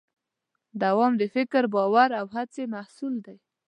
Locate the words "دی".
3.25-3.37